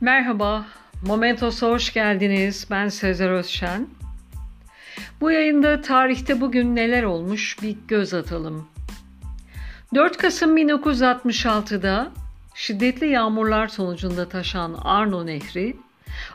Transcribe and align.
Merhaba, 0.00 0.66
Momentos'a 1.06 1.68
hoş 1.68 1.92
geldiniz. 1.92 2.66
Ben 2.70 2.88
Sezer 2.88 3.30
Özşen. 3.30 3.88
Bu 5.20 5.30
yayında 5.30 5.80
tarihte 5.80 6.40
bugün 6.40 6.76
neler 6.76 7.02
olmuş 7.02 7.62
bir 7.62 7.76
göz 7.88 8.14
atalım. 8.14 8.68
4 9.94 10.16
Kasım 10.16 10.58
1966'da 10.58 12.10
şiddetli 12.54 13.08
yağmurlar 13.08 13.68
sonucunda 13.68 14.28
taşan 14.28 14.74
Arno 14.82 15.26
Nehri, 15.26 15.76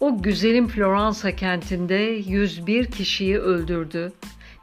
o 0.00 0.22
güzelim 0.22 0.68
Floransa 0.68 1.36
kentinde 1.36 1.94
101 2.26 2.90
kişiyi 2.90 3.38
öldürdü, 3.38 4.12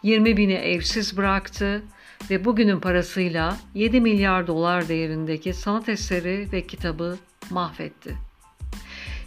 20 0.03 0.37
bini 0.37 0.53
evsiz 0.53 1.17
bıraktı 1.17 1.83
ve 2.29 2.45
bugünün 2.45 2.79
parasıyla 2.79 3.57
7 3.73 4.01
milyar 4.01 4.47
dolar 4.47 4.87
değerindeki 4.87 5.53
sanat 5.53 5.89
eseri 5.89 6.47
ve 6.51 6.67
kitabı 6.67 7.17
mahvetti. 7.49 8.15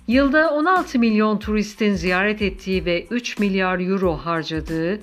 Yılda 0.08 0.50
16 0.50 0.98
milyon 0.98 1.38
turistin 1.38 1.94
ziyaret 1.94 2.42
ettiği 2.42 2.84
ve 2.84 3.06
3 3.10 3.38
milyar 3.38 3.78
euro 3.78 4.16
harcadığı 4.16 5.00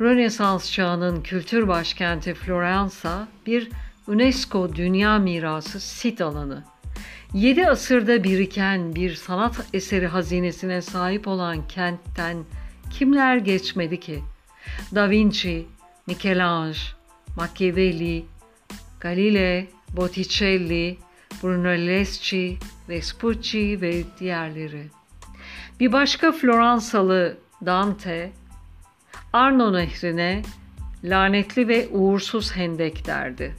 Rönesans 0.00 0.72
çağının 0.72 1.22
kültür 1.22 1.68
başkenti 1.68 2.34
Floransa 2.34 3.28
bir 3.46 3.70
UNESCO 4.06 4.74
Dünya 4.74 5.18
Mirası 5.18 5.80
sit 5.80 6.20
alanı. 6.20 6.64
7 7.32 7.68
asırda 7.68 8.24
biriken 8.24 8.94
bir 8.94 9.14
sanat 9.14 9.66
eseri 9.72 10.06
hazinesine 10.06 10.82
sahip 10.82 11.28
olan 11.28 11.68
kentten 11.68 12.36
kimler 12.90 13.36
geçmedi 13.36 14.00
ki? 14.00 14.22
Da 14.94 15.10
Vinci, 15.10 15.66
Michelangelo, 16.06 16.78
Machiavelli, 17.36 18.24
Galilei, 19.00 19.68
Botticelli, 19.96 20.98
Brunelleschi, 21.42 22.58
Vespucci 22.88 23.80
ve 23.80 24.02
diğerleri. 24.20 24.86
Bir 25.80 25.92
başka 25.92 26.32
Floransalı 26.32 27.36
Dante, 27.66 28.32
Arno 29.32 29.72
nehrine 29.72 30.42
lanetli 31.04 31.68
ve 31.68 31.88
uğursuz 31.88 32.52
hendek 32.52 33.06
derdi. 33.06 33.54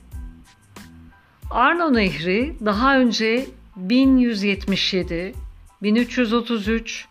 Arno 1.49 1.93
Nehri 1.93 2.55
daha 2.65 2.97
önce 2.97 3.45
1177, 3.75 5.33
1333, 5.81 7.07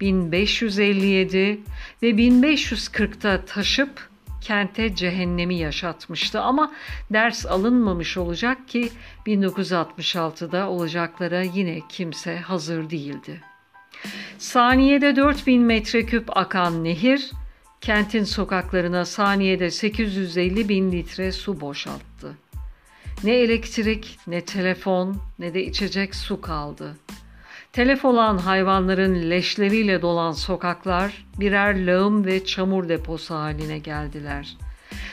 1557 0.00 1.60
ve 2.02 2.10
1540'ta 2.10 3.44
taşıp 3.44 4.08
kente 4.46 4.94
cehennemi 4.94 5.54
yaşatmıştı 5.54 6.40
ama 6.40 6.72
ders 7.12 7.46
alınmamış 7.46 8.16
olacak 8.16 8.68
ki 8.68 8.88
1966'da 9.26 10.68
olacaklara 10.68 11.42
yine 11.42 11.80
kimse 11.88 12.36
hazır 12.36 12.90
değildi. 12.90 13.40
Saniyede 14.38 15.16
4000 15.16 15.62
metreküp 15.62 16.36
akan 16.36 16.84
nehir 16.84 17.30
kentin 17.80 18.24
sokaklarına 18.24 19.04
saniyede 19.04 19.70
850 19.70 20.68
bin 20.68 20.92
litre 20.92 21.32
su 21.32 21.60
boşalttı. 21.60 22.34
Ne 23.24 23.34
elektrik, 23.34 24.18
ne 24.26 24.40
telefon, 24.40 25.16
ne 25.38 25.54
de 25.54 25.64
içecek 25.64 26.14
su 26.14 26.40
kaldı. 26.40 26.96
Telef 27.76 28.04
olan 28.04 28.38
hayvanların 28.38 29.30
leşleriyle 29.30 30.02
dolan 30.02 30.32
sokaklar 30.32 31.26
birer 31.40 31.86
lağım 31.86 32.24
ve 32.24 32.44
çamur 32.44 32.88
deposu 32.88 33.34
haline 33.34 33.78
geldiler. 33.78 34.56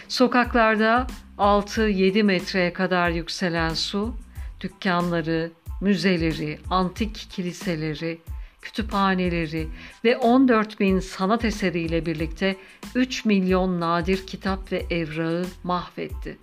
Sokaklarda 0.08 1.08
6-7 1.38 2.24
metreye 2.24 2.74
kadar 2.74 3.10
yükselen 3.10 3.74
su, 3.74 4.16
dükkanları, 4.62 5.52
müzeleri, 5.82 6.60
antik 6.70 7.16
kiliseleri, 7.16 8.22
kütüphaneleri 8.62 9.68
ve 10.04 10.18
14 10.18 10.80
bin 10.80 11.00
sanat 11.00 11.46
eseriyle 11.46 12.06
birlikte 12.06 12.56
3 12.96 13.26
milyon 13.26 13.80
nadir 13.80 14.28
kitap 14.28 14.72
ve 14.72 14.86
evrağı 14.90 15.46
mahvetti. 15.64 16.38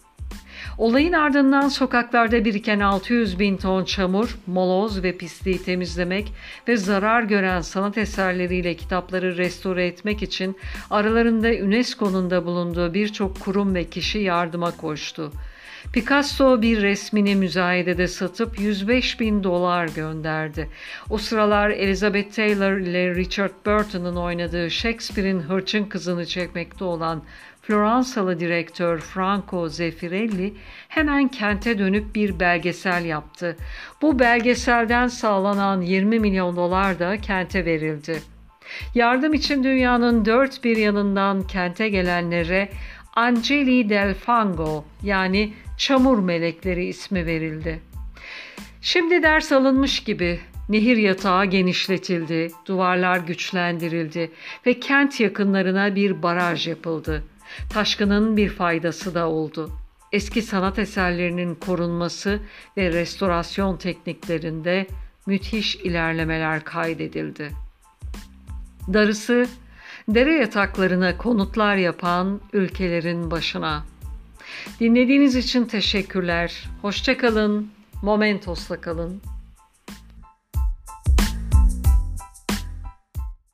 Olayın 0.78 1.12
ardından 1.12 1.68
sokaklarda 1.68 2.44
biriken 2.44 2.80
600 2.80 3.38
bin 3.38 3.56
ton 3.56 3.84
çamur, 3.84 4.38
moloz 4.46 5.02
ve 5.02 5.16
pisliği 5.16 5.62
temizlemek 5.62 6.32
ve 6.68 6.76
zarar 6.76 7.22
gören 7.22 7.60
sanat 7.60 7.98
eserleriyle 7.98 8.74
kitapları 8.74 9.36
restore 9.36 9.86
etmek 9.86 10.22
için 10.22 10.56
aralarında 10.90 11.48
UNESCO'nun 11.48 12.30
da 12.30 12.46
bulunduğu 12.46 12.94
birçok 12.94 13.40
kurum 13.40 13.74
ve 13.74 13.84
kişi 13.84 14.18
yardıma 14.18 14.76
koştu. 14.76 15.32
Picasso 15.92 16.62
bir 16.62 16.82
resmini 16.82 17.36
müzayedede 17.36 18.08
satıp 18.08 18.60
105 18.60 19.20
bin 19.20 19.44
dolar 19.44 19.88
gönderdi. 19.88 20.70
O 21.10 21.18
sıralar 21.18 21.70
Elizabeth 21.70 22.36
Taylor 22.36 22.76
ile 22.76 23.14
Richard 23.14 23.52
Burton'un 23.66 24.16
oynadığı 24.16 24.70
Shakespeare'in 24.70 25.40
Hırçın 25.40 25.84
Kızını 25.84 26.26
çekmekte 26.26 26.84
olan 26.84 27.22
Floransalı 27.70 28.40
direktör 28.40 28.98
Franco 28.98 29.68
Zeffirelli 29.68 30.54
hemen 30.88 31.28
kente 31.28 31.78
dönüp 31.78 32.14
bir 32.14 32.40
belgesel 32.40 33.04
yaptı. 33.04 33.56
Bu 34.02 34.18
belgeselden 34.18 35.08
sağlanan 35.08 35.80
20 35.80 36.20
milyon 36.20 36.56
dolar 36.56 36.98
da 36.98 37.16
kente 37.20 37.64
verildi. 37.64 38.22
Yardım 38.94 39.34
için 39.34 39.64
dünyanın 39.64 40.24
dört 40.24 40.64
bir 40.64 40.76
yanından 40.76 41.46
kente 41.46 41.88
gelenlere 41.88 42.68
Angeli 43.16 43.88
del 43.88 44.14
Fango 44.14 44.84
yani 45.02 45.52
çamur 45.78 46.18
melekleri 46.18 46.84
ismi 46.84 47.26
verildi. 47.26 47.80
Şimdi 48.82 49.22
ders 49.22 49.52
alınmış 49.52 50.00
gibi 50.00 50.40
nehir 50.68 50.96
yatağı 50.96 51.44
genişletildi, 51.44 52.50
duvarlar 52.66 53.18
güçlendirildi 53.18 54.30
ve 54.66 54.80
kent 54.80 55.20
yakınlarına 55.20 55.94
bir 55.94 56.22
baraj 56.22 56.68
yapıldı. 56.68 57.24
Taşkının 57.70 58.36
bir 58.36 58.48
faydası 58.48 59.14
da 59.14 59.28
oldu. 59.28 59.70
Eski 60.12 60.42
sanat 60.42 60.78
eserlerinin 60.78 61.54
korunması 61.54 62.40
ve 62.76 62.92
restorasyon 62.92 63.76
tekniklerinde 63.76 64.86
müthiş 65.26 65.76
ilerlemeler 65.76 66.64
kaydedildi. 66.64 67.50
Darısı 68.92 69.46
dere 70.08 70.34
yataklarına 70.34 71.18
konutlar 71.18 71.76
yapan 71.76 72.40
ülkelerin 72.52 73.30
başına. 73.30 73.84
Dinlediğiniz 74.80 75.36
için 75.36 75.64
teşekkürler. 75.64 76.68
Hoşçakalın. 76.82 77.70
Momentos'la 78.02 78.80
kalın. 78.80 79.22